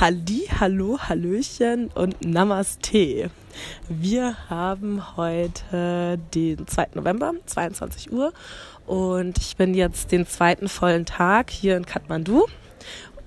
Halli, 0.00 0.46
hallo, 0.60 0.96
hallöchen 0.96 1.88
und 1.92 2.24
Namaste. 2.24 3.32
Wir 3.88 4.48
haben 4.48 5.16
heute 5.16 6.20
den 6.32 6.68
2. 6.68 6.90
November, 6.94 7.32
22 7.46 8.12
Uhr 8.12 8.32
und 8.86 9.38
ich 9.38 9.56
bin 9.56 9.74
jetzt 9.74 10.12
den 10.12 10.24
zweiten 10.24 10.68
vollen 10.68 11.04
Tag 11.04 11.50
hier 11.50 11.76
in 11.76 11.84
Kathmandu 11.84 12.46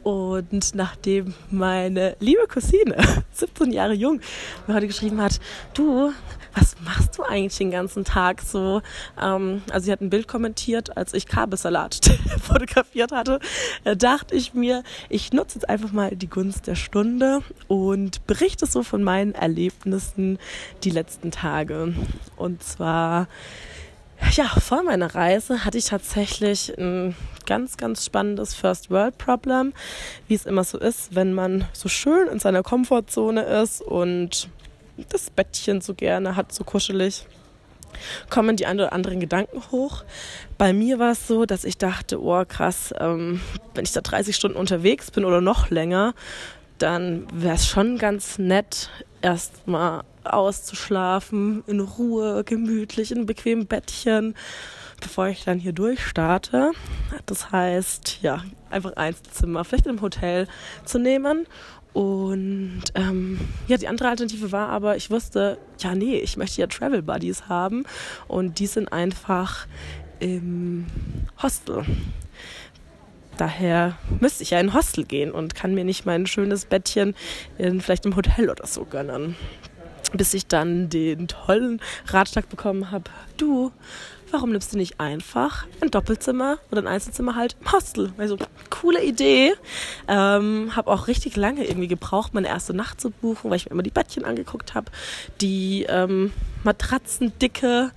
und 0.04 0.74
nachdem 0.74 1.34
meine 1.50 2.16
liebe 2.20 2.48
Cousine, 2.48 2.96
17 3.34 3.72
Jahre 3.72 3.94
jung, 3.94 4.20
mir 4.68 4.74
heute 4.74 4.88
geschrieben 4.88 5.22
hat, 5.22 5.40
du, 5.74 6.12
was 6.54 6.76
machst 6.84 7.18
du 7.18 7.24
eigentlich 7.24 7.58
den 7.58 7.72
ganzen 7.72 8.04
Tag 8.04 8.42
so? 8.42 8.82
Ähm, 9.22 9.62
also 9.72 9.86
sie 9.86 9.92
hat 9.92 10.02
ein 10.02 10.10
Bild 10.10 10.28
kommentiert, 10.28 10.98
als 10.98 11.14
ich 11.14 11.28
Kabelsalat 11.28 12.00
fotografiert 12.42 13.12
hatte, 13.12 13.40
da 13.84 13.96
dachte 13.96 14.36
ich 14.36 14.54
mir, 14.54 14.84
ich 15.10 15.34
nutze 15.34 15.60
jetzt 15.60 15.70
einfach 15.70 15.92
mal 15.92 16.16
die 16.16 16.30
Gunst 16.30 16.68
der 16.68 16.76
Stunde 16.76 17.42
und 17.68 18.26
berichte 18.28 18.66
so 18.66 18.84
von 18.84 19.04
meinen 19.04 19.34
Erlebnissen 19.34 20.40
die 20.84 20.90
letzten 20.90 21.32
Tage. 21.32 21.94
Und 22.38 22.64
zwar 22.64 23.28
ja, 24.32 24.46
vor 24.46 24.84
meiner 24.84 25.14
Reise 25.14 25.66
hatte 25.66 25.78
ich 25.78 25.86
tatsächlich 25.86 26.78
ein 26.78 27.16
ganz, 27.46 27.78
ganz 27.78 28.06
spannendes 28.06 28.54
First 28.54 28.90
World 28.90 29.18
Problem, 29.18 29.74
wie 30.28 30.36
es 30.36 30.46
immer 30.46 30.64
so 30.64 30.78
ist, 30.78 31.16
wenn 31.16 31.34
man 31.34 31.66
so 31.74 31.90
schön 31.90 32.28
in 32.28 32.40
seiner 32.40 32.64
Komfortzone 32.64 33.42
ist 33.44 33.82
und 33.82 34.50
das 35.10 35.30
Bettchen 35.30 35.82
so 35.82 35.94
gerne 35.94 36.36
hat, 36.36 36.54
so 36.54 36.64
kuschelig 36.64 37.26
kommen 38.30 38.56
die 38.56 38.66
ein 38.66 38.78
oder 38.80 38.94
anderen 38.94 39.20
Gedanken 39.20 39.62
hoch. 39.72 40.04
Bei 40.58 40.74
mir 40.74 41.00
war 41.00 41.12
es 41.12 41.28
so, 41.28 41.46
dass 41.46 41.64
ich 41.64 41.78
dachte, 41.78 42.22
oh 42.22 42.44
krass, 42.48 42.94
ähm, 42.98 43.42
wenn 43.74 43.84
ich 43.84 43.92
da 43.92 44.02
30 44.02 44.36
Stunden 44.36 44.58
unterwegs 44.58 45.12
bin 45.12 45.26
oder 45.26 45.42
noch 45.42 45.70
länger, 45.70 46.14
dann 46.82 47.28
wäre 47.34 47.56
es 47.56 47.68
schon 47.68 47.98
ganz 47.98 48.38
nett, 48.38 48.90
erstmal 49.22 50.04
auszuschlafen, 50.24 51.64
in 51.68 51.80
Ruhe, 51.80 52.44
gemütlich, 52.44 53.12
in 53.12 53.20
einem 53.20 53.26
bequemen 53.26 53.68
Bettchen, 53.68 54.36
bevor 55.00 55.28
ich 55.28 55.44
dann 55.44 55.60
hier 55.60 55.74
durchstarte. 55.74 56.72
Das 57.26 57.52
heißt, 57.52 58.20
ja, 58.22 58.44
einfach 58.70 58.94
ein 58.96 59.16
Zimmer, 59.32 59.64
vielleicht 59.64 59.88
im 59.88 60.02
Hotel 60.02 60.48
zu 60.86 61.00
nehmen. 61.00 61.48
Und 61.94 62.84
ähm, 62.96 63.40
ja, 63.68 63.78
die 63.78 63.88
andere 63.88 64.10
Alternative 64.10 64.52
war 64.52 64.70
aber, 64.70 64.96
ich 64.96 65.12
wusste, 65.12 65.58
ja, 65.80 65.94
nee, 65.94 66.18
ich 66.20 66.38
möchte 66.38 66.62
ja 66.62 66.68
Travel 66.68 67.02
Buddies 67.02 67.50
haben. 67.50 67.84
Und 68.28 68.60
die 68.60 68.68
sind 68.68 68.94
einfach 68.94 69.68
im 70.20 70.86
Hostel. 71.42 71.84
Daher 73.42 73.98
müsste 74.20 74.44
ich 74.44 74.52
ja 74.52 74.60
in 74.60 74.68
ein 74.68 74.74
Hostel 74.76 75.04
gehen 75.04 75.32
und 75.32 75.56
kann 75.56 75.74
mir 75.74 75.84
nicht 75.84 76.06
mein 76.06 76.28
schönes 76.28 76.66
Bettchen 76.66 77.16
in, 77.58 77.82
vielleicht 77.82 78.06
im 78.06 78.16
Hotel 78.16 78.52
oder 78.52 78.68
so 78.68 78.86
gönnen 78.86 79.36
bis 80.14 80.34
ich 80.36 80.46
dann 80.46 80.90
den 80.90 81.28
tollen 81.28 81.82
Ratschlag 82.06 82.50
bekommen 82.50 82.92
habe, 82.92 83.06
du, 83.38 83.72
warum 84.30 84.52
nimmst 84.52 84.74
du 84.74 84.78
nicht 84.78 85.00
einfach 85.00 85.66
ein 85.80 85.90
Doppelzimmer 85.90 86.60
oder 86.70 86.82
ein 86.82 86.88
Einzelzimmer 86.88 87.36
halt 87.36 87.56
im 87.62 87.72
Hostel? 87.72 88.14
Also, 88.18 88.38
coole 88.70 89.02
Idee. 89.02 89.54
Ähm, 90.10 90.76
habe 90.76 90.92
auch 90.92 91.08
richtig 91.08 91.38
lange 91.38 91.66
irgendwie 91.66 91.88
gebraucht, 91.88 92.34
meine 92.34 92.50
erste 92.50 92.74
Nacht 92.74 93.00
zu 93.00 93.10
buchen, 93.10 93.50
weil 93.50 93.56
ich 93.56 93.66
mir 93.66 93.72
immer 93.72 93.84
die 93.84 93.90
Bettchen 93.90 94.26
angeguckt 94.26 94.76
habe, 94.76 94.92
die 95.40 95.86
ähm, 95.88 96.34
Matratzendicke, 96.64 97.92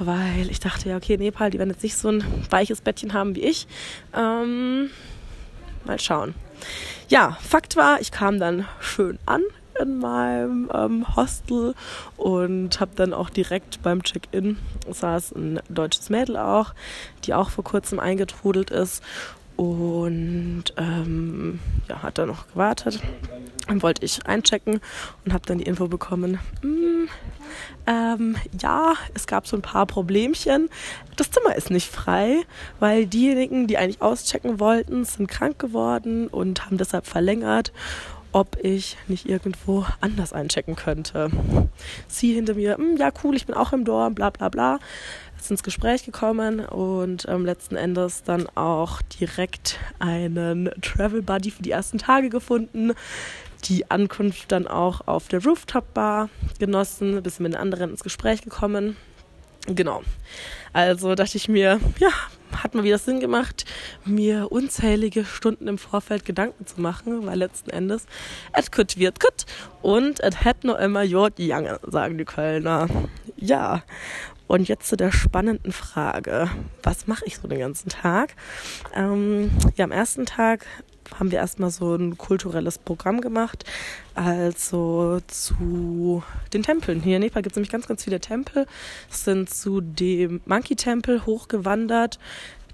weil 0.00 0.50
ich 0.50 0.60
dachte, 0.60 0.88
ja, 0.88 0.96
okay, 0.96 1.16
Nepal, 1.16 1.50
die 1.50 1.58
werden 1.58 1.70
jetzt 1.70 1.82
nicht 1.82 1.96
so 1.96 2.08
ein 2.08 2.24
weiches 2.50 2.80
Bettchen 2.80 3.12
haben 3.12 3.36
wie 3.36 3.42
ich. 3.42 3.66
Ähm, 4.14 4.90
mal 5.84 5.98
schauen. 5.98 6.34
Ja, 7.08 7.36
Fakt 7.40 7.76
war, 7.76 8.00
ich 8.00 8.10
kam 8.10 8.38
dann 8.38 8.66
schön 8.80 9.18
an 9.26 9.42
in 9.80 9.98
meinem 9.98 10.70
ähm, 10.74 11.16
Hostel 11.16 11.74
und 12.16 12.80
habe 12.80 12.90
dann 12.96 13.14
auch 13.14 13.30
direkt 13.30 13.82
beim 13.82 14.02
Check-in 14.02 14.58
saß 14.90 15.32
ein 15.32 15.60
deutsches 15.68 16.10
Mädel 16.10 16.36
auch, 16.36 16.74
die 17.24 17.34
auch 17.34 17.50
vor 17.50 17.64
kurzem 17.64 17.98
eingetrudelt 17.98 18.70
ist 18.70 19.02
und 19.56 20.64
ähm, 20.76 21.60
ja, 21.88 22.02
hat 22.02 22.18
dann 22.18 22.28
noch 22.28 22.48
gewartet. 22.48 23.00
Dann 23.66 23.82
wollte 23.82 24.04
ich 24.04 24.26
einchecken 24.26 24.80
und 25.24 25.32
habe 25.32 25.46
dann 25.46 25.58
die 25.58 25.64
Info 25.64 25.86
bekommen, 25.86 26.38
mm, 26.62 27.08
ähm, 27.86 28.36
ja, 28.60 28.94
es 29.14 29.26
gab 29.26 29.46
so 29.46 29.56
ein 29.56 29.62
paar 29.62 29.86
Problemchen. 29.86 30.68
Das 31.16 31.30
Zimmer 31.30 31.56
ist 31.56 31.70
nicht 31.70 31.90
frei, 31.90 32.42
weil 32.78 33.06
diejenigen, 33.06 33.66
die 33.66 33.78
eigentlich 33.78 34.02
auschecken 34.02 34.60
wollten, 34.60 35.04
sind 35.04 35.28
krank 35.28 35.58
geworden 35.58 36.28
und 36.28 36.66
haben 36.66 36.78
deshalb 36.78 37.06
verlängert 37.06 37.72
ob 38.32 38.56
ich 38.62 38.96
nicht 39.08 39.28
irgendwo 39.28 39.84
anders 40.00 40.32
einchecken 40.32 40.76
könnte. 40.76 41.30
Sie 42.08 42.34
hinter 42.34 42.54
mir, 42.54 42.76
hm, 42.76 42.96
ja 42.96 43.10
cool, 43.24 43.34
ich 43.34 43.46
bin 43.46 43.56
auch 43.56 43.72
im 43.72 43.84
Dorm, 43.84 44.14
bla 44.14 44.30
bla 44.30 44.48
bla. 44.48 44.78
Ist 45.38 45.50
ins 45.50 45.62
Gespräch 45.62 46.04
gekommen 46.04 46.60
und 46.60 47.26
ähm, 47.28 47.46
letzten 47.46 47.74
Endes 47.74 48.22
dann 48.22 48.46
auch 48.56 49.00
direkt 49.02 49.78
einen 49.98 50.70
Travel 50.82 51.22
Buddy 51.22 51.50
für 51.50 51.62
die 51.62 51.70
ersten 51.70 51.98
Tage 51.98 52.28
gefunden. 52.28 52.92
Die 53.64 53.90
Ankunft 53.90 54.52
dann 54.52 54.66
auch 54.66 55.06
auf 55.06 55.28
der 55.28 55.44
Rooftop 55.44 55.92
Bar 55.94 56.28
genossen, 56.58 57.16
ein 57.16 57.22
bisschen 57.22 57.44
mit 57.44 57.52
den 57.52 57.60
anderen 57.60 57.90
ins 57.90 58.02
Gespräch 58.02 58.42
gekommen. 58.42 58.96
Genau. 59.66 60.02
Also 60.72 61.14
dachte 61.14 61.36
ich 61.36 61.48
mir, 61.48 61.80
ja, 61.98 62.10
hat 62.56 62.74
mal 62.74 62.84
wieder 62.84 62.98
Sinn 62.98 63.20
gemacht, 63.20 63.64
mir 64.04 64.50
unzählige 64.50 65.24
Stunden 65.24 65.68
im 65.68 65.78
Vorfeld 65.78 66.24
Gedanken 66.24 66.66
zu 66.66 66.80
machen, 66.80 67.26
weil 67.26 67.38
letzten 67.38 67.70
Endes, 67.70 68.06
et 68.56 68.72
kütt 68.72 68.96
wird 68.96 69.20
kütt 69.20 69.46
und 69.82 70.20
et 70.20 70.44
hätt 70.44 70.64
noch 70.64 70.78
immer 70.78 71.02
jod 71.02 71.38
jange, 71.38 71.78
sagen 71.86 72.18
die 72.18 72.24
Kölner. 72.24 72.88
Ja. 73.36 73.82
Und 74.46 74.66
jetzt 74.68 74.88
zu 74.88 74.96
der 74.96 75.12
spannenden 75.12 75.70
Frage. 75.70 76.50
Was 76.82 77.06
mache 77.06 77.24
ich 77.24 77.36
so 77.36 77.46
den 77.46 77.60
ganzen 77.60 77.88
Tag? 77.88 78.34
Ähm, 78.96 79.52
ja, 79.76 79.84
am 79.84 79.92
ersten 79.92 80.26
Tag 80.26 80.66
haben 81.18 81.30
wir 81.30 81.38
erstmal 81.38 81.70
so 81.70 81.94
ein 81.94 82.16
kulturelles 82.18 82.78
Programm 82.78 83.20
gemacht. 83.20 83.64
Also 84.14 85.20
zu 85.26 86.22
den 86.52 86.62
Tempeln. 86.62 87.00
Hier 87.00 87.16
in 87.16 87.22
Nepal 87.22 87.42
gibt 87.42 87.52
es 87.52 87.56
nämlich 87.56 87.72
ganz, 87.72 87.86
ganz 87.86 88.04
viele 88.04 88.20
Tempel. 88.20 88.66
Sind 89.08 89.50
zu 89.50 89.80
dem 89.80 90.40
Monkey-Tempel 90.46 91.26
hochgewandert. 91.26 92.18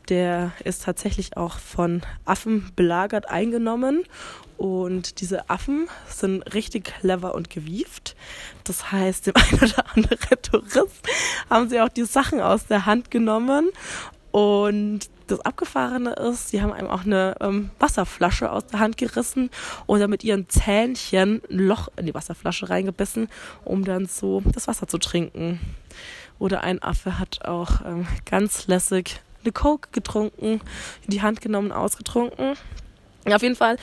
Der 0.08 0.52
ist 0.64 0.84
tatsächlich 0.84 1.36
auch 1.36 1.58
von 1.58 2.02
Affen 2.24 2.70
belagert 2.76 3.28
eingenommen. 3.28 4.04
Und 4.56 5.20
diese 5.20 5.50
Affen 5.50 5.88
sind 6.08 6.42
richtig 6.54 6.84
clever 6.84 7.34
und 7.34 7.50
gewieft. 7.50 8.16
Das 8.64 8.90
heißt, 8.90 9.26
dem 9.26 9.34
einen 9.50 9.60
oder 9.60 9.84
anderen 9.94 10.42
Tourist 10.42 11.08
haben 11.50 11.68
sie 11.68 11.80
auch 11.80 11.88
die 11.88 12.04
Sachen 12.04 12.40
aus 12.40 12.66
der 12.66 12.86
Hand 12.86 13.10
genommen 13.10 13.70
und 14.30 15.08
das 15.26 15.40
Abgefahrene 15.40 16.12
ist, 16.14 16.48
sie 16.48 16.62
haben 16.62 16.72
einem 16.72 16.88
auch 16.88 17.04
eine 17.04 17.36
ähm, 17.40 17.70
Wasserflasche 17.78 18.50
aus 18.50 18.66
der 18.66 18.80
Hand 18.80 18.96
gerissen 18.96 19.50
dann 19.88 20.10
mit 20.10 20.24
ihren 20.24 20.48
Zähnchen 20.48 21.42
ein 21.50 21.58
Loch 21.58 21.88
in 21.96 22.06
die 22.06 22.14
Wasserflasche 22.14 22.70
reingebissen, 22.70 23.28
um 23.64 23.84
dann 23.84 24.06
so 24.06 24.42
das 24.52 24.68
Wasser 24.68 24.86
zu 24.86 24.98
trinken. 24.98 25.60
Oder 26.38 26.62
ein 26.62 26.82
Affe 26.82 27.18
hat 27.18 27.44
auch 27.44 27.80
ähm, 27.84 28.06
ganz 28.24 28.66
lässig 28.66 29.20
eine 29.42 29.52
Coke 29.52 29.88
getrunken, 29.92 30.60
in 31.04 31.10
die 31.10 31.22
Hand 31.22 31.40
genommen, 31.40 31.72
ausgetrunken. 31.72 32.54
Ja, 33.26 33.36
auf 33.36 33.42
jeden 33.42 33.56
Fall 33.56 33.76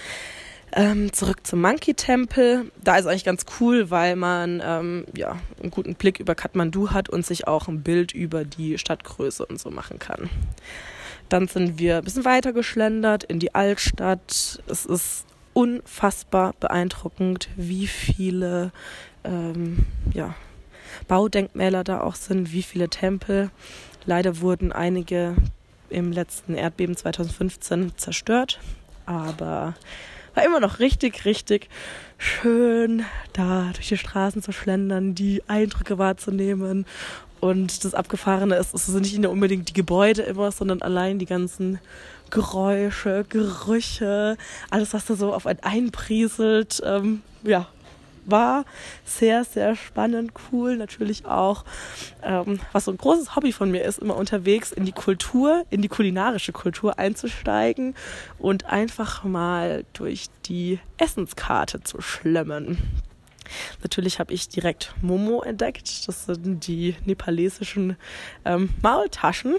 ähm, 0.75 1.13
zurück 1.13 1.45
zum 1.45 1.61
Monkey 1.61 1.93
Tempel. 1.93 2.71
Da 2.83 2.97
ist 2.97 3.05
eigentlich 3.05 3.23
ganz 3.23 3.45
cool, 3.59 3.89
weil 3.91 4.15
man 4.15 4.61
ähm, 4.63 5.05
ja, 5.15 5.37
einen 5.61 5.71
guten 5.71 5.95
Blick 5.95 6.19
über 6.19 6.35
Kathmandu 6.35 6.91
hat 6.91 7.09
und 7.09 7.25
sich 7.25 7.47
auch 7.47 7.67
ein 7.67 7.83
Bild 7.83 8.13
über 8.13 8.43
die 8.43 8.77
Stadtgröße 8.77 9.45
und 9.45 9.59
so 9.59 9.69
machen 9.69 9.99
kann. 9.99 10.29
Dann 11.33 11.47
sind 11.47 11.79
wir 11.79 11.97
ein 11.97 12.03
bisschen 12.03 12.25
weiter 12.25 12.53
geschlendert 12.53 13.23
in 13.23 13.39
die 13.39 13.55
Altstadt. 13.55 14.61
Es 14.67 14.85
ist 14.85 15.25
unfassbar 15.53 16.53
beeindruckend, 16.59 17.49
wie 17.55 17.87
viele 17.87 18.71
ähm, 19.23 19.87
ja, 20.13 20.35
Baudenkmäler 21.07 21.83
da 21.83 22.01
auch 22.01 22.13
sind, 22.13 22.51
wie 22.51 22.61
viele 22.61 22.87
Tempel. 22.87 23.49
Leider 24.05 24.41
wurden 24.41 24.71
einige 24.71 25.35
im 25.89 26.11
letzten 26.11 26.53
Erdbeben 26.53 26.95
2015 26.95 27.97
zerstört, 27.97 28.59
aber 29.07 29.73
war 30.35 30.45
immer 30.45 30.59
noch 30.59 30.77
richtig, 30.77 31.25
richtig 31.25 31.67
schön, 32.19 33.05
da 33.33 33.71
durch 33.73 33.87
die 33.87 33.97
Straßen 33.97 34.43
zu 34.43 34.51
schlendern, 34.51 35.15
die 35.15 35.41
Eindrücke 35.47 35.97
wahrzunehmen. 35.97 36.85
Und 37.43 37.83
das 37.83 37.93
Abgefahrene 37.93 38.55
ist, 38.55 38.73
es 38.73 38.85
sind 38.85 39.01
nicht 39.01 39.19
nur 39.19 39.29
unbedingt 39.29 39.67
die 39.67 39.73
Gebäude 39.73 40.21
immer, 40.21 40.49
sondern 40.53 40.81
allein 40.81 41.19
die 41.19 41.25
ganzen 41.25 41.77
Geräusche, 42.29 43.25
Gerüche, 43.27 44.37
alles, 44.69 44.93
was 44.93 45.03
da 45.07 45.15
so 45.15 45.33
auf 45.33 45.45
einen 45.45 45.59
einprieselt. 45.59 46.81
Ähm, 46.85 47.21
ja, 47.43 47.67
war 48.23 48.63
sehr, 49.03 49.43
sehr 49.43 49.75
spannend, 49.75 50.31
cool. 50.53 50.77
Natürlich 50.77 51.25
auch, 51.25 51.65
ähm, 52.23 52.61
was 52.71 52.85
so 52.85 52.91
ein 52.91 52.97
großes 52.97 53.35
Hobby 53.35 53.51
von 53.51 53.71
mir 53.71 53.83
ist, 53.83 53.99
immer 53.99 54.15
unterwegs 54.15 54.71
in 54.71 54.85
die 54.85 54.93
Kultur, 54.93 55.65
in 55.69 55.81
die 55.81 55.89
kulinarische 55.89 56.53
Kultur 56.53 56.97
einzusteigen 56.97 57.93
und 58.39 58.67
einfach 58.67 59.25
mal 59.25 59.83
durch 59.91 60.27
die 60.45 60.79
Essenskarte 60.97 61.81
zu 61.83 61.99
schlemmen. 61.99 62.77
Natürlich 63.81 64.19
habe 64.19 64.33
ich 64.33 64.49
direkt 64.49 64.93
Momo 65.01 65.41
entdeckt. 65.41 66.07
Das 66.07 66.25
sind 66.25 66.67
die 66.67 66.95
nepalesischen 67.05 67.97
ähm, 68.45 68.69
Maultaschen. 68.81 69.55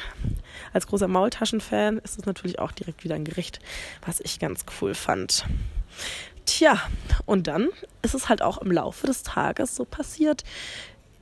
Als 0.73 0.87
großer 0.87 1.09
Maultaschen-Fan 1.09 1.99
ist 1.99 2.19
es 2.19 2.27
natürlich 2.27 2.59
auch 2.59 2.73
direkt 2.73 3.05
wieder 3.05 3.15
ein 3.15 3.25
Gericht, 3.25 3.61
was 4.05 4.21
ich 4.21 4.39
ganz 4.39 4.65
cool 4.81 4.95
fand. 4.95 5.45
Tja, 6.47 6.81
und 7.27 7.47
dann 7.47 7.71
ist 8.03 8.15
es 8.15 8.29
halt 8.29 8.43
auch 8.43 8.59
im 8.59 8.71
Laufe 8.71 9.07
des 9.07 9.23
Tages 9.23 9.75
so 9.77 9.85
passiert. 9.85 10.45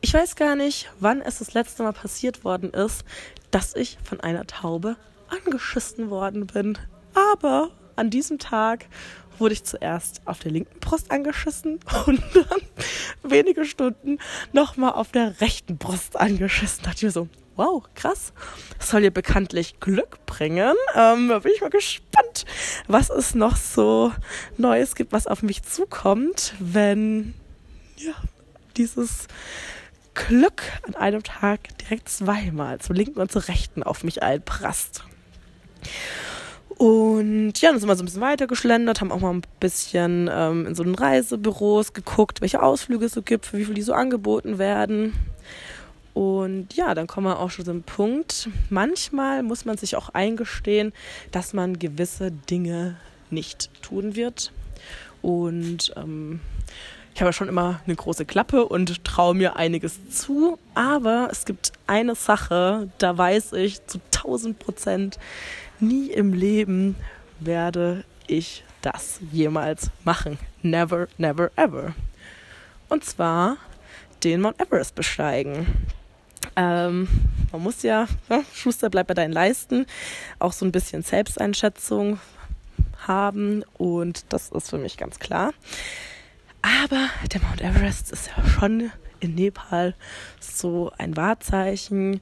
Ich 0.01 0.13
weiß 0.13 0.35
gar 0.35 0.57
nicht, 0.57 0.91
wann 0.99 1.21
es 1.21 1.39
das 1.39 1.55
letzte 1.55 1.85
Mal 1.85 1.93
passiert 1.93 2.45
worden 2.45 2.71
ist, 2.71 3.05
dass 3.53 3.77
ich 3.77 3.99
von 4.03 4.21
einer 4.21 4.47
Taube 4.47 4.97
angeschissen 5.29 6.11
worden 6.11 6.47
bin. 6.47 6.77
Aber 7.15 7.71
an 7.95 8.11
diesem 8.11 8.39
Tag 8.39 8.87
wurde 9.39 9.55
ich 9.55 9.65
zuerst 9.65 10.23
auf 10.25 10.39
der 10.41 10.53
linken 10.53 10.79
Brust 10.81 11.11
angeschissen 11.11 11.81
und 12.07 12.23
dann 12.35 12.61
wenige 13.23 13.65
Stunden 13.65 14.19
nochmal 14.53 14.93
auf 14.93 15.13
der 15.13 15.41
rechten 15.41 15.79
Brust 15.79 16.17
angeschissen. 16.17 16.81
Da 16.83 16.91
dachte 16.91 16.99
ich 16.99 17.05
mir 17.05 17.11
so, 17.11 17.29
wow, 17.57 17.83
krass. 17.95 18.33
Das 18.79 18.91
soll 18.91 19.05
ja 19.05 19.11
bekanntlich 19.11 19.81
Glück 19.81 20.25
bringen. 20.27 20.75
Ähm, 20.95 21.29
da 21.29 21.39
bin 21.41 21.53
ich 21.55 21.61
mal 21.61 21.71
gespannt, 21.71 22.45
was 22.89 23.11
es 23.11 23.35
noch 23.35 23.57
so 23.57 24.13
Neues 24.57 24.95
gibt, 24.95 25.13
was 25.13 25.27
auf 25.27 25.43
mich 25.43 25.63
zukommt, 25.63 26.55
wenn 26.59 27.35
ja, 27.99 28.15
dieses 28.77 29.29
Glück 30.15 30.63
an 30.87 30.95
einem 30.95 31.23
Tag 31.23 31.77
direkt 31.79 32.09
zweimal 32.09 32.81
zur 32.81 32.97
linken 32.97 33.21
und 33.21 33.33
zur 33.33 33.49
rechten 33.49 33.83
auf 33.83 34.05
mich 34.05 34.23
einprasst. 34.23 35.05
Und 36.83 37.61
ja, 37.61 37.71
dann 37.71 37.79
sind 37.79 37.89
wir 37.89 37.95
so 37.95 38.03
ein 38.03 38.07
bisschen 38.07 38.23
weiter 38.23 38.49
geschlendert, 38.49 39.01
haben 39.01 39.13
auch 39.13 39.21
mal 39.21 39.33
ein 39.33 39.43
bisschen 39.61 40.29
ähm, 40.29 40.67
in 40.67 40.75
so 40.75 40.83
einen 40.83 40.97
Reisebüros 40.97 41.93
geguckt, 41.93 42.41
welche 42.41 42.61
Ausflüge 42.61 43.05
es 43.05 43.13
so 43.13 43.23
gibt, 43.23 43.47
für 43.47 43.57
wie 43.59 43.65
viel 43.65 43.77
die 43.77 43.83
so 43.83 43.93
angeboten 43.93 44.59
werden. 44.59 45.13
Und 46.13 46.75
ja, 46.75 46.97
dann 46.97 47.07
kommen 47.07 47.29
wir 47.29 47.39
auch 47.39 47.51
schon 47.51 47.67
zum 47.67 47.85
Punkt. 47.85 48.49
Manchmal 48.69 49.45
muss 49.45 49.65
man 49.65 49.77
sich 49.77 49.95
auch 49.95 50.09
eingestehen, 50.09 50.93
dass 51.31 51.53
man 51.53 51.79
gewisse 51.79 52.33
Dinge 52.33 52.97
nicht 53.31 53.71
tun 53.85 54.17
wird. 54.17 54.51
Und 55.23 55.95
ähm, 55.97 56.41
ich 57.15 57.21
habe 57.21 57.29
ja 57.29 57.33
schon 57.33 57.49
immer 57.49 57.81
eine 57.87 57.95
große 57.95 58.25
Klappe 58.25 58.65
und 58.67 59.05
traue 59.05 59.37
mir 59.37 59.55
einiges 59.55 60.09
zu. 60.09 60.59
Aber 60.75 61.29
es 61.31 61.45
gibt 61.45 61.71
eine 61.87 62.17
Sache, 62.17 62.91
da 62.99 63.17
weiß 63.17 63.53
ich 63.53 63.87
zu 63.87 64.01
1000 64.17 64.59
Prozent, 64.59 65.19
nie 65.83 66.11
im 66.11 66.33
Leben 66.33 66.97
werde 67.41 68.05
ich 68.27 68.65
das 68.81 69.21
jemals 69.31 69.91
machen. 70.05 70.39
Never, 70.63 71.09
never, 71.19 71.51
ever. 71.57 71.95
Und 72.89 73.05
zwar 73.05 73.57
den 74.25 74.41
Mount 74.41 74.61
Everest 74.61 74.95
besteigen. 74.95 75.67
Ähm, 76.57 77.09
man 77.51 77.63
muss 77.63 77.83
ja, 77.83 78.07
ja, 78.29 78.43
Schuster 78.55 78.91
bleibt 78.91 79.09
bei 79.09 79.15
deinen 79.15 79.33
Leisten, 79.33 79.87
auch 80.39 80.53
so 80.53 80.65
ein 80.65 80.73
bisschen 80.73 81.03
Selbsteinschätzung 81.03 82.19
haben 83.07 83.65
und 83.79 84.33
das 84.33 84.51
ist 84.51 84.71
für 84.71 84.79
mich 84.79 84.97
ganz 84.97 85.19
klar. 85.19 85.53
Aber 86.63 87.09
der 87.33 87.41
Mount 87.41 87.61
Everest 87.61 88.13
ist 88.13 88.31
ja 88.37 88.45
schon 88.49 88.91
in 89.21 89.35
Nepal 89.35 89.95
so 90.41 90.93
ein 90.99 91.17
Wahrzeichen 91.17 92.21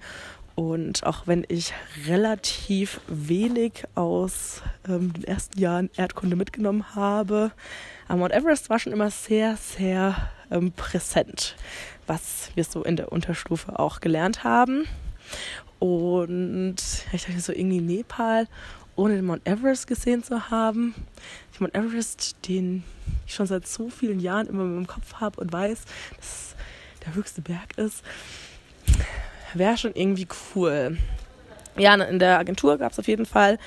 und 0.60 1.04
auch 1.04 1.26
wenn 1.26 1.46
ich 1.48 1.72
relativ 2.06 3.00
wenig 3.08 3.84
aus 3.94 4.60
ähm, 4.86 5.10
den 5.14 5.24
ersten 5.24 5.58
Jahren 5.58 5.88
Erdkunde 5.96 6.36
mitgenommen 6.36 6.94
habe, 6.94 7.52
am 8.08 8.18
Mount 8.18 8.34
Everest 8.34 8.68
war 8.68 8.78
schon 8.78 8.92
immer 8.92 9.10
sehr, 9.10 9.56
sehr 9.56 10.30
ähm, 10.50 10.72
präsent, 10.72 11.56
was 12.06 12.50
wir 12.56 12.64
so 12.64 12.82
in 12.82 12.96
der 12.96 13.10
Unterstufe 13.10 13.78
auch 13.78 14.00
gelernt 14.00 14.44
haben. 14.44 14.84
Und 15.78 16.76
ich 17.10 17.24
dachte 17.24 17.40
so, 17.40 17.54
irgendwie 17.54 17.80
Nepal, 17.80 18.46
ohne 18.96 19.14
den 19.14 19.24
Mount 19.24 19.48
Everest 19.48 19.86
gesehen 19.86 20.22
zu 20.22 20.50
haben. 20.50 20.94
Den 21.54 21.60
Mount 21.60 21.74
Everest, 21.74 22.36
den 22.46 22.84
ich 23.26 23.34
schon 23.34 23.46
seit 23.46 23.66
so 23.66 23.88
vielen 23.88 24.20
Jahren 24.20 24.46
immer 24.46 24.64
meinem 24.64 24.86
Kopf 24.86 25.14
habe 25.14 25.40
und 25.40 25.54
weiß, 25.54 25.86
dass 26.18 26.26
es 26.26 26.56
der 27.06 27.14
höchste 27.14 27.40
Berg 27.40 27.78
ist 27.78 28.04
wäre 29.54 29.76
schon 29.76 29.94
irgendwie 29.94 30.26
cool. 30.54 30.96
Ja, 31.76 31.94
in 31.94 32.18
der 32.18 32.38
Agentur 32.38 32.78
gab 32.78 32.92
es 32.92 32.98
auf 32.98 33.08
jeden 33.08 33.26
Fall 33.26 33.58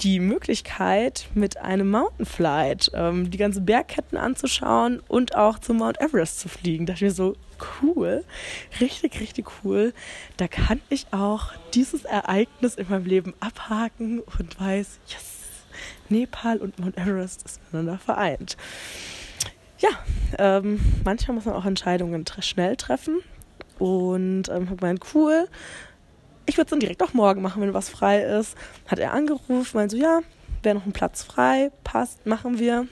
die 0.00 0.18
Möglichkeit, 0.18 1.28
mit 1.34 1.56
einem 1.56 1.90
Mountainflight 1.90 2.90
ähm, 2.94 3.30
die 3.30 3.38
ganzen 3.38 3.64
Bergketten 3.64 4.18
anzuschauen 4.18 5.00
und 5.08 5.36
auch 5.36 5.58
zum 5.58 5.78
Mount 5.78 6.00
Everest 6.00 6.40
zu 6.40 6.48
fliegen. 6.48 6.84
Da 6.84 6.92
dachte 6.92 7.06
ich 7.06 7.10
mir 7.10 7.14
so, 7.14 7.36
cool, 7.80 8.24
richtig, 8.80 9.20
richtig 9.20 9.46
cool. 9.62 9.94
Da 10.36 10.48
kann 10.48 10.80
ich 10.90 11.06
auch 11.12 11.52
dieses 11.74 12.04
Ereignis 12.04 12.74
in 12.74 12.88
meinem 12.88 13.06
Leben 13.06 13.34
abhaken 13.40 14.20
und 14.20 14.60
weiß, 14.60 14.98
yes, 15.06 15.44
Nepal 16.08 16.58
und 16.58 16.78
Mount 16.78 16.98
Everest 16.98 17.44
ist 17.44 17.60
miteinander 17.62 17.98
vereint. 17.98 18.56
Ja, 19.78 19.90
ähm, 20.38 20.80
manchmal 21.04 21.36
muss 21.36 21.44
man 21.44 21.54
auch 21.54 21.64
Entscheidungen 21.66 22.24
schnell 22.40 22.76
treffen. 22.76 23.20
Und 23.78 24.48
ähm, 24.48 24.66
habe 24.66 24.76
gemeint, 24.76 25.00
cool, 25.14 25.48
ich 26.46 26.56
würde 26.56 26.66
es 26.66 26.70
dann 26.70 26.80
direkt 26.80 27.02
auch 27.02 27.14
morgen 27.14 27.42
machen, 27.42 27.62
wenn 27.62 27.74
was 27.74 27.88
frei 27.88 28.22
ist. 28.22 28.56
Hat 28.86 28.98
er 28.98 29.12
angerufen, 29.12 29.64
meinte 29.74 29.96
so, 29.96 30.02
ja, 30.02 30.20
wäre 30.62 30.76
noch 30.76 30.86
ein 30.86 30.92
Platz 30.92 31.22
frei, 31.22 31.70
passt, 31.82 32.26
machen 32.26 32.58
wir. 32.58 32.86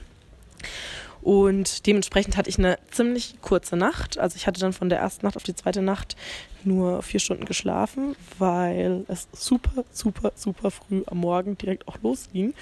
Und 1.21 1.87
dementsprechend 1.87 2.35
hatte 2.35 2.49
ich 2.49 2.59
eine 2.59 2.77
ziemlich 2.91 3.35
kurze 3.41 3.77
Nacht. 3.77 4.17
Also 4.17 4.35
ich 4.35 4.45
hatte 4.45 4.59
dann 4.59 4.73
von 4.73 4.89
der 4.89 4.99
ersten 4.99 5.25
Nacht 5.25 5.37
auf 5.37 5.43
die 5.43 5.55
zweite 5.55 5.81
Nacht 5.81 6.17
nur 6.65 7.01
vier 7.01 7.21
Stunden 7.21 7.45
geschlafen, 7.45 8.15
weil 8.39 9.05
es 9.07 9.29
super, 9.31 9.85
super, 9.91 10.33
super 10.35 10.69
früh 10.69 11.03
am 11.05 11.19
Morgen 11.19 11.57
direkt 11.57 11.87
auch 11.87 11.97
losging. 12.01 12.53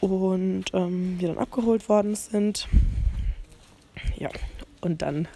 Und 0.00 0.66
ähm, 0.74 1.16
wir 1.18 1.28
dann 1.28 1.38
abgeholt 1.38 1.88
worden 1.88 2.14
sind. 2.14 2.68
Ja, 4.16 4.28
und 4.82 5.00
dann 5.00 5.28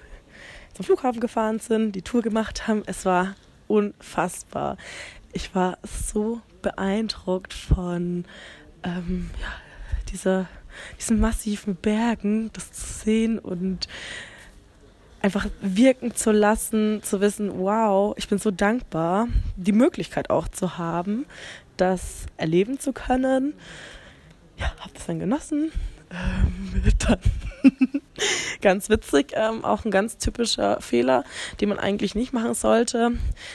zum 0.76 0.84
Flughafen 0.84 1.20
gefahren 1.20 1.58
sind, 1.58 1.92
die 1.92 2.02
Tour 2.02 2.20
gemacht 2.20 2.68
haben. 2.68 2.82
Es 2.84 3.06
war 3.06 3.34
unfassbar. 3.66 4.76
Ich 5.32 5.54
war 5.54 5.78
so 5.82 6.42
beeindruckt 6.60 7.54
von 7.54 8.26
ähm, 8.82 9.30
ja, 9.40 9.48
dieser, 10.12 10.46
diesen 10.98 11.18
massiven 11.18 11.76
Bergen, 11.76 12.50
das 12.52 12.72
zu 12.72 12.92
sehen 12.92 13.38
und 13.38 13.88
einfach 15.22 15.46
wirken 15.62 16.14
zu 16.14 16.30
lassen, 16.30 17.02
zu 17.02 17.22
wissen, 17.22 17.58
wow, 17.58 18.14
ich 18.18 18.28
bin 18.28 18.38
so 18.38 18.50
dankbar, 18.50 19.28
die 19.56 19.72
Möglichkeit 19.72 20.28
auch 20.28 20.46
zu 20.46 20.76
haben, 20.76 21.24
das 21.78 22.26
erleben 22.36 22.78
zu 22.78 22.92
können. 22.92 23.54
Ja, 24.58 24.74
habe 24.80 24.92
das 24.92 25.06
dann 25.06 25.20
genossen. 25.20 25.72
Ähm, 26.10 26.82
dann 26.98 27.18
ganz 28.60 28.88
witzig, 28.88 29.32
ähm, 29.34 29.64
auch 29.64 29.84
ein 29.84 29.90
ganz 29.90 30.18
typischer 30.18 30.80
Fehler, 30.80 31.24
den 31.60 31.68
man 31.68 31.78
eigentlich 31.78 32.14
nicht 32.14 32.32
machen 32.32 32.54
sollte, 32.54 33.12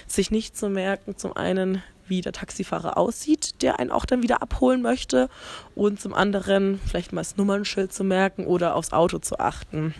sich 0.07 0.31
nicht 0.31 0.57
zu 0.57 0.69
merken, 0.69 1.17
zum 1.17 1.35
einen, 1.35 1.83
wie 2.07 2.21
der 2.21 2.33
Taxifahrer 2.33 2.97
aussieht, 2.97 3.61
der 3.61 3.79
einen 3.79 3.91
auch 3.91 4.05
dann 4.05 4.21
wieder 4.21 4.41
abholen 4.41 4.81
möchte 4.81 5.29
und 5.75 5.99
zum 5.99 6.13
anderen 6.13 6.79
vielleicht 6.85 7.13
mal 7.13 7.21
das 7.21 7.37
Nummernschild 7.37 7.93
zu 7.93 8.03
merken 8.03 8.45
oder 8.45 8.75
aufs 8.75 8.91
Auto 8.91 9.19
zu 9.19 9.39
achten. 9.39 9.93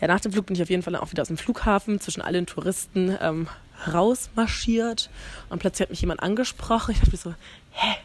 Ja, 0.00 0.08
nach 0.08 0.20
dem 0.20 0.32
Flug 0.32 0.46
bin 0.46 0.56
ich 0.56 0.62
auf 0.62 0.68
jeden 0.68 0.82
Fall 0.82 0.94
auch 0.96 1.10
wieder 1.10 1.22
aus 1.22 1.28
dem 1.28 1.38
Flughafen 1.38 2.00
zwischen 2.00 2.20
allen 2.20 2.46
Touristen 2.46 3.16
ähm, 3.20 3.48
rausmarschiert 3.90 5.10
und 5.48 5.58
plötzlich 5.58 5.86
hat 5.86 5.90
mich 5.90 6.00
jemand 6.00 6.22
angesprochen. 6.22 6.92
Ich 6.92 6.98
dachte 6.98 7.12
mir 7.12 7.16
so, 7.16 7.34
hä, 7.72 7.96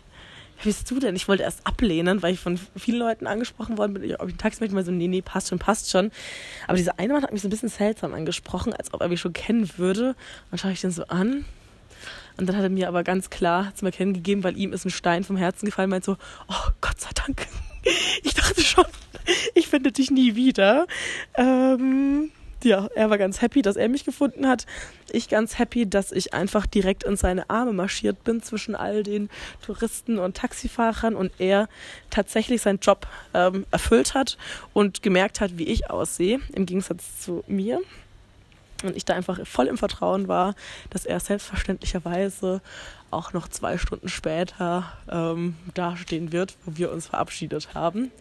wie 0.61 0.69
bist 0.69 0.89
du 0.89 0.99
denn? 0.99 1.15
Ich 1.15 1.27
wollte 1.27 1.43
erst 1.43 1.65
ablehnen, 1.65 2.21
weil 2.21 2.33
ich 2.33 2.39
von 2.39 2.59
vielen 2.75 2.99
Leuten 2.99 3.27
angesprochen 3.27 3.77
worden 3.77 3.93
bin, 3.93 4.15
ob 4.15 4.27
ich 4.27 4.35
ein 4.35 4.37
Taxi 4.37 4.61
möchte. 4.61 4.75
Mal 4.75 4.85
so, 4.85 4.91
nee, 4.91 5.07
nee, 5.07 5.21
passt 5.21 5.49
schon, 5.49 5.59
passt 5.59 5.89
schon. 5.89 6.11
Aber 6.67 6.77
dieser 6.77 6.99
eine 6.99 7.13
Mann 7.13 7.23
hat 7.23 7.31
mich 7.31 7.41
so 7.41 7.47
ein 7.47 7.51
bisschen 7.51 7.69
seltsam 7.69 8.13
angesprochen, 8.13 8.73
als 8.73 8.93
ob 8.93 9.01
er 9.01 9.07
mich 9.07 9.19
schon 9.19 9.33
kennen 9.33 9.69
würde. 9.77 10.15
Dann 10.49 10.59
schaue 10.59 10.71
ich 10.71 10.81
den 10.81 10.91
so 10.91 11.05
an. 11.07 11.45
Und 12.37 12.47
dann 12.47 12.55
hat 12.55 12.63
er 12.63 12.69
mir 12.69 12.87
aber 12.87 13.03
ganz 13.03 13.29
klar 13.29 13.73
zum 13.75 13.87
Erkennen 13.87 14.13
gegeben, 14.13 14.43
weil 14.43 14.57
ihm 14.57 14.73
ist 14.73 14.85
ein 14.85 14.91
Stein 14.91 15.23
vom 15.23 15.37
Herzen 15.37 15.65
gefallen, 15.65 15.89
meint 15.89 16.05
so, 16.05 16.17
oh 16.47 16.69
Gott 16.79 16.99
sei 16.99 17.09
Dank. 17.13 17.47
Ich 18.21 18.35
dachte 18.35 18.61
schon, 18.61 18.85
ich 19.55 19.67
finde 19.67 19.91
dich 19.91 20.11
nie 20.11 20.35
wieder. 20.35 20.85
Ähm, 21.33 22.31
ja, 22.63 22.87
er 22.95 23.09
war 23.09 23.17
ganz 23.17 23.41
happy, 23.41 23.61
dass 23.61 23.75
er 23.75 23.89
mich 23.89 24.05
gefunden 24.05 24.47
hat. 24.47 24.65
Ich 25.11 25.29
ganz 25.29 25.57
happy, 25.59 25.89
dass 25.89 26.11
ich 26.11 26.33
einfach 26.33 26.65
direkt 26.65 27.03
in 27.03 27.15
seine 27.15 27.49
Arme 27.49 27.73
marschiert 27.73 28.23
bin 28.23 28.41
zwischen 28.41 28.75
all 28.75 29.03
den 29.03 29.29
Touristen 29.65 30.19
und 30.19 30.37
Taxifahrern 30.37 31.15
und 31.15 31.31
er 31.39 31.67
tatsächlich 32.09 32.61
seinen 32.61 32.79
Job 32.79 33.07
ähm, 33.33 33.65
erfüllt 33.71 34.13
hat 34.13 34.37
und 34.73 35.01
gemerkt 35.01 35.41
hat, 35.41 35.57
wie 35.57 35.67
ich 35.67 35.89
aussehe, 35.89 36.39
im 36.53 36.65
Gegensatz 36.65 37.19
zu 37.19 37.43
mir. 37.47 37.81
Und 38.83 38.97
ich 38.97 39.05
da 39.05 39.13
einfach 39.13 39.45
voll 39.45 39.67
im 39.67 39.77
Vertrauen 39.77 40.27
war, 40.27 40.55
dass 40.89 41.05
er 41.05 41.19
selbstverständlicherweise 41.19 42.61
auch 43.11 43.33
noch 43.33 43.47
zwei 43.47 43.77
Stunden 43.77 44.09
später 44.09 44.91
ähm, 45.09 45.55
dastehen 45.73 46.31
wird, 46.31 46.55
wo 46.65 46.77
wir 46.77 46.91
uns 46.91 47.07
verabschiedet 47.07 47.75
haben 47.75 48.11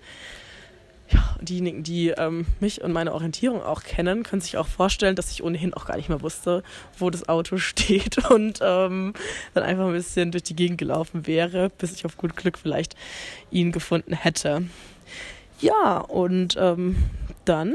ja, 1.13 1.37
diejenigen, 1.41 1.83
die 1.83 2.09
ähm, 2.11 2.47
mich 2.61 2.83
und 2.83 2.93
meine 2.93 3.13
Orientierung 3.13 3.63
auch 3.63 3.83
kennen, 3.83 4.23
können 4.23 4.41
sich 4.41 4.57
auch 4.57 4.69
vorstellen, 4.69 5.17
dass 5.17 5.31
ich 5.31 5.43
ohnehin 5.43 5.75
auch 5.75 5.87
gar 5.87 5.97
nicht 5.97 6.09
mehr 6.09 6.23
wusste, 6.23 6.63
wo 6.99 7.11
das 7.11 7.29
Auto 7.29 7.57
steht 7.59 8.31
und 8.31 8.61
ähm, 8.63 9.15
dann 9.55 9.65
einfach 9.65 9.87
ein 9.87 9.93
bisschen 9.93 10.31
durch 10.31 10.45
die 10.45 10.57
Gegend 10.57 10.79
gelaufen 10.79 11.27
wäre, 11.27 11.71
bis 11.79 11.93
ich 11.93 12.05
auf 12.05 12.17
gut 12.17 12.37
Glück 12.37 12.59
vielleicht 12.59 12.95
ihn 13.51 13.73
gefunden 13.73 14.15
hätte. 14.15 14.65
Ja, 15.61 15.99
und 15.99 16.57
ähm, 16.59 16.97
dann 17.45 17.75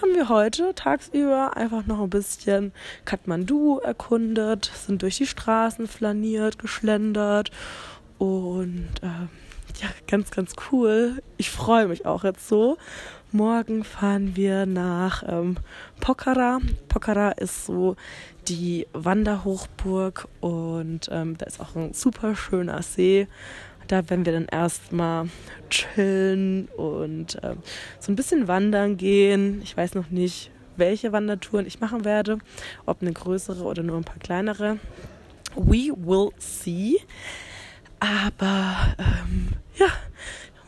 haben 0.00 0.14
wir 0.14 0.28
heute 0.28 0.74
tagsüber 0.74 1.56
einfach 1.56 1.86
noch 1.86 2.00
ein 2.00 2.10
bisschen 2.10 2.72
Kathmandu 3.04 3.78
erkundet, 3.78 4.70
sind 4.74 5.02
durch 5.02 5.18
die 5.18 5.26
Straßen 5.26 5.86
flaniert, 5.86 6.58
geschlendert 6.58 7.52
und 8.18 8.88
äh, 9.02 9.28
ja, 9.80 9.88
ganz, 10.06 10.30
ganz 10.30 10.54
cool. 10.70 11.22
Ich 11.36 11.50
freue 11.50 11.88
mich 11.88 12.06
auch 12.06 12.24
jetzt 12.24 12.48
so. 12.48 12.76
Morgen 13.32 13.82
fahren 13.82 14.36
wir 14.36 14.64
nach 14.64 15.24
ähm, 15.26 15.56
Pokhara. 16.00 16.60
Pokhara 16.88 17.30
ist 17.32 17.66
so 17.66 17.96
die 18.46 18.86
Wanderhochburg 18.92 20.28
und 20.40 21.08
ähm, 21.10 21.36
da 21.36 21.46
ist 21.46 21.60
auch 21.60 21.74
ein 21.74 21.94
super 21.94 22.36
schöner 22.36 22.82
See. 22.82 23.26
Da 23.88 24.08
werden 24.08 24.24
wir 24.24 24.32
dann 24.32 24.46
erstmal 24.46 25.28
chillen 25.68 26.68
und 26.76 27.38
ähm, 27.42 27.58
so 27.98 28.12
ein 28.12 28.16
bisschen 28.16 28.46
wandern 28.46 28.96
gehen. 28.96 29.60
Ich 29.62 29.76
weiß 29.76 29.94
noch 29.94 30.10
nicht, 30.10 30.50
welche 30.76 31.12
Wandertouren 31.12 31.66
ich 31.66 31.80
machen 31.80 32.04
werde, 32.04 32.38
ob 32.86 33.02
eine 33.02 33.12
größere 33.12 33.64
oder 33.64 33.82
nur 33.82 33.96
ein 33.96 34.04
paar 34.04 34.18
kleinere. 34.18 34.78
We 35.56 35.92
will 35.96 36.30
see. 36.38 37.00
Aber 38.00 38.94
ähm, 38.98 39.48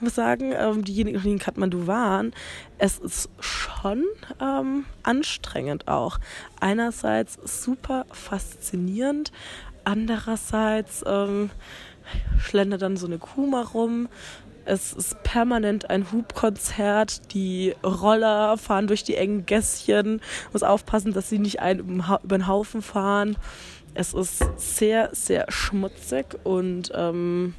muss 0.07 0.15
sagen, 0.15 0.55
ähm, 0.57 0.85
diejenigen, 0.85 1.21
die 1.21 1.33
in 1.33 1.39
Kathmandu 1.39 1.87
waren, 1.87 2.33
es 2.79 2.99
ist 2.99 3.29
schon 3.41 4.05
ähm, 4.41 4.85
anstrengend 5.03 5.89
auch. 5.89 6.19
Einerseits 6.61 7.39
super 7.45 8.07
faszinierend, 8.13 9.33
andererseits 9.85 11.05
ähm, 11.07 11.51
schlendert 12.39 12.83
dann 12.83 12.97
so 12.97 13.07
eine 13.07 13.19
Kuh 13.19 13.47
mal 13.47 13.65
rum. 13.65 14.09
Es 14.65 14.93
ist 14.93 15.23
permanent 15.23 15.91
ein 15.91 16.11
Hubkonzert. 16.13 17.35
Die 17.35 17.75
Roller 17.85 18.59
fahren 18.59 18.87
durch 18.87 19.05
die 19.05 19.17
engen 19.17 19.45
Gässchen. 19.45 20.21
Muss 20.53 20.63
aufpassen, 20.63 21.13
dass 21.13 21.29
sie 21.29 21.39
nicht 21.39 21.61
einen 21.61 22.05
über 22.23 22.39
den 22.39 22.47
Haufen 22.47 22.83
fahren. 22.83 23.37
Es 23.95 24.15
ist 24.15 24.45
sehr, 24.57 25.11
sehr 25.13 25.47
schmutzig 25.49 26.27
und 26.45 26.93
ähm, 26.95 27.55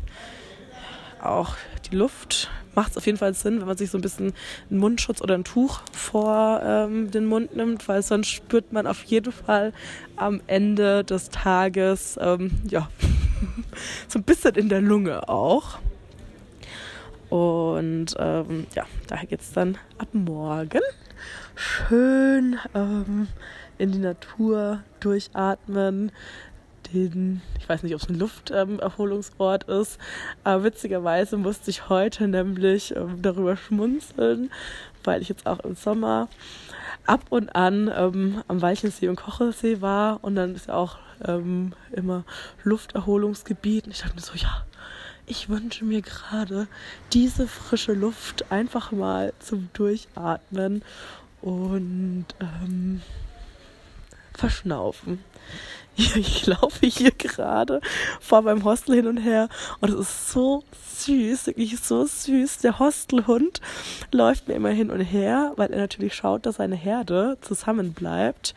auch 1.21 1.55
die 1.89 1.95
Luft 1.95 2.49
macht 2.75 2.91
es 2.91 2.97
auf 2.97 3.05
jeden 3.05 3.17
Fall 3.17 3.33
Sinn, 3.33 3.59
wenn 3.59 3.67
man 3.67 3.77
sich 3.77 3.89
so 3.89 3.97
ein 3.97 4.01
bisschen 4.01 4.33
einen 4.69 4.79
Mundschutz 4.79 5.21
oder 5.21 5.35
ein 5.35 5.43
Tuch 5.43 5.81
vor 5.91 6.61
ähm, 6.63 7.09
den 7.09 7.25
Mund 7.25 7.55
nimmt, 7.55 7.87
weil 7.87 8.03
sonst 8.03 8.29
spürt 8.29 8.71
man 8.71 8.85
auf 8.85 9.03
jeden 9.03 9.33
Fall 9.33 9.73
am 10.15 10.41
Ende 10.47 11.03
des 11.03 11.29
Tages 11.29 12.19
ähm, 12.21 12.51
ja 12.69 12.89
so 14.07 14.19
ein 14.19 14.23
bisschen 14.23 14.55
in 14.55 14.69
der 14.69 14.81
Lunge 14.81 15.27
auch. 15.27 15.79
Und 17.29 18.15
ähm, 18.19 18.67
ja, 18.73 18.85
daher 19.07 19.27
geht 19.27 19.41
es 19.41 19.51
dann 19.51 19.77
ab 19.97 20.07
morgen 20.13 20.81
schön 21.55 22.57
ähm, 22.73 23.27
in 23.77 23.91
die 23.91 23.99
Natur 23.99 24.83
durchatmen, 24.99 26.11
den, 26.93 27.41
ich 27.59 27.67
weiß 27.67 27.83
nicht, 27.83 27.95
ob 27.95 28.01
es 28.01 28.09
ein 28.09 28.19
Lufterholungsort 28.19 29.65
ähm, 29.67 29.81
ist, 29.81 29.97
aber 30.43 30.63
witzigerweise 30.63 31.37
musste 31.37 31.69
ich 31.69 31.89
heute 31.89 32.27
nämlich 32.27 32.95
ähm, 32.95 33.21
darüber 33.21 33.57
schmunzeln, 33.57 34.51
weil 35.03 35.21
ich 35.21 35.29
jetzt 35.29 35.47
auch 35.47 35.59
im 35.59 35.75
Sommer 35.75 36.27
ab 37.05 37.25
und 37.29 37.55
an 37.55 37.91
ähm, 37.95 38.43
am 38.47 38.61
Weichensee 38.61 39.07
und 39.07 39.15
Kochelsee 39.15 39.81
war 39.81 40.23
und 40.23 40.35
dann 40.35 40.55
ist 40.55 40.67
ja 40.67 40.75
auch 40.75 40.97
ähm, 41.25 41.73
immer 41.91 42.23
Lufterholungsgebiet. 42.63 43.85
Und 43.85 43.91
ich 43.91 44.01
dachte 44.01 44.15
mir 44.15 44.21
so, 44.21 44.33
ja, 44.35 44.65
ich 45.25 45.49
wünsche 45.49 45.85
mir 45.85 46.01
gerade 46.01 46.67
diese 47.13 47.47
frische 47.47 47.93
Luft 47.93 48.51
einfach 48.51 48.91
mal 48.91 49.33
zum 49.39 49.69
Durchatmen. 49.73 50.83
Und 51.41 52.25
ähm, 52.39 53.01
verschnaufen. 54.37 55.23
Ich 56.15 56.45
laufe 56.45 56.85
hier 56.85 57.09
gerade 57.09 57.81
vor 58.21 58.43
meinem 58.43 58.63
Hostel 58.63 58.97
hin 58.97 59.07
und 59.07 59.17
her 59.17 59.49
und 59.81 59.89
es 59.89 59.99
ist 59.99 60.31
so 60.31 60.63
süß, 60.99 61.47
wirklich 61.47 61.79
so 61.79 62.05
süß. 62.05 62.59
Der 62.59 62.77
Hostelhund 62.77 63.61
läuft 64.11 64.47
mir 64.47 64.53
immer 64.53 64.69
hin 64.69 64.91
und 64.91 65.01
her, 65.01 65.53
weil 65.55 65.71
er 65.71 65.79
natürlich 65.79 66.13
schaut, 66.13 66.45
dass 66.45 66.57
seine 66.57 66.75
Herde 66.75 67.39
zusammenbleibt 67.41 68.53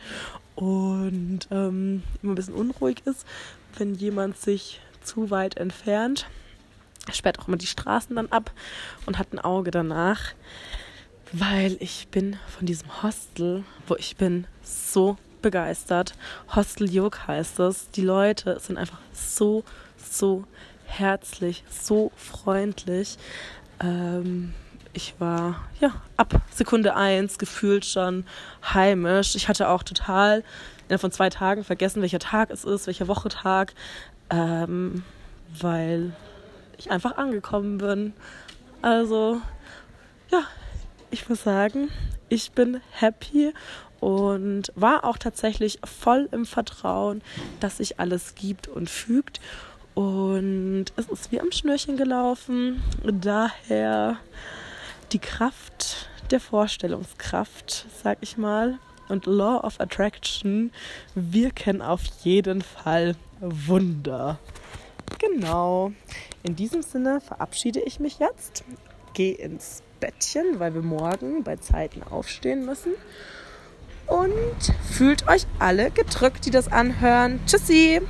und 0.55 1.47
ähm, 1.49 2.03
immer 2.21 2.33
ein 2.33 2.35
bisschen 2.35 2.53
unruhig 2.53 3.01
ist, 3.05 3.25
wenn 3.77 3.95
jemand 3.95 4.37
sich 4.37 4.79
zu 5.03 5.31
weit 5.31 5.57
entfernt. 5.57 6.27
Er 7.07 7.13
sperrt 7.13 7.39
auch 7.39 7.47
immer 7.47 7.57
die 7.57 7.65
Straßen 7.65 8.15
dann 8.15 8.27
ab 8.27 8.51
und 9.07 9.17
hat 9.17 9.33
ein 9.33 9.39
Auge 9.39 9.71
danach, 9.71 10.33
weil 11.31 11.77
ich 11.79 12.09
bin 12.09 12.37
von 12.47 12.67
diesem 12.67 13.01
Hostel, 13.01 13.63
wo 13.87 13.95
ich 13.95 14.17
bin, 14.17 14.45
so 14.61 15.17
begeistert. 15.41 16.13
Hostel 16.55 16.89
Juk 16.89 17.27
heißt 17.27 17.59
es. 17.59 17.89
Die 17.91 18.01
Leute 18.01 18.59
sind 18.59 18.77
einfach 18.77 18.99
so, 19.13 19.63
so 19.97 20.45
herzlich, 20.85 21.63
so 21.69 22.11
freundlich. 22.15 23.17
Ähm, 23.79 24.53
ich 24.93 25.15
war 25.19 25.67
ja 25.79 25.91
ab 26.17 26.41
Sekunde 26.53 26.95
eins 26.95 27.37
gefühlt 27.37 27.85
schon 27.85 28.25
heimisch. 28.73 29.35
Ich 29.35 29.47
hatte 29.47 29.69
auch 29.69 29.83
total 29.83 30.43
innerhalb 30.83 31.01
von 31.01 31.11
zwei 31.11 31.29
Tagen 31.29 31.63
vergessen, 31.63 32.01
welcher 32.01 32.19
Tag 32.19 32.49
es 32.51 32.65
ist, 32.65 32.87
welcher 32.87 33.07
Wochetag, 33.07 33.73
ähm, 34.29 35.03
weil 35.59 36.13
ich 36.77 36.91
einfach 36.91 37.17
angekommen 37.17 37.77
bin. 37.77 38.13
Also 38.81 39.41
ja, 40.31 40.43
ich 41.09 41.29
muss 41.29 41.43
sagen, 41.43 41.89
ich 42.29 42.51
bin 42.51 42.81
happy 42.91 43.53
und 44.01 44.73
war 44.75 45.05
auch 45.05 45.17
tatsächlich 45.17 45.79
voll 45.85 46.27
im 46.31 46.45
Vertrauen, 46.45 47.21
dass 47.61 47.77
sich 47.77 47.99
alles 47.99 48.35
gibt 48.35 48.67
und 48.67 48.89
fügt. 48.89 49.39
Und 49.93 50.87
es 50.95 51.07
ist 51.07 51.31
wie 51.31 51.39
am 51.39 51.51
Schnürchen 51.51 51.97
gelaufen. 51.97 52.81
Daher 53.03 54.17
die 55.11 55.19
Kraft 55.19 56.09
der 56.31 56.39
Vorstellungskraft, 56.39 57.85
sag 58.03 58.17
ich 58.21 58.37
mal, 58.37 58.79
und 59.07 59.27
Law 59.27 59.59
of 59.63 59.79
Attraction 59.79 60.71
wirken 61.13 61.81
auf 61.81 62.01
jeden 62.23 62.61
Fall 62.61 63.15
Wunder. 63.39 64.39
Genau. 65.19 65.91
In 66.41 66.55
diesem 66.55 66.81
Sinne 66.81 67.21
verabschiede 67.21 67.81
ich 67.81 67.99
mich 67.99 68.17
jetzt. 68.17 68.63
Gehe 69.13 69.35
ins 69.35 69.83
Bettchen, 69.99 70.59
weil 70.59 70.73
wir 70.73 70.81
morgen 70.81 71.43
bei 71.43 71.57
Zeiten 71.57 72.01
aufstehen 72.01 72.65
müssen 72.65 72.93
und 74.11 74.73
fühlt 74.91 75.27
euch 75.27 75.47
alle 75.59 75.89
gedrückt, 75.89 76.45
die 76.45 76.51
das 76.51 76.71
anhören. 76.71 77.39
Tschüssi! 77.45 78.01